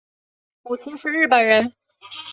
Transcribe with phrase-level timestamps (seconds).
[0.63, 1.73] 母亲是日本人。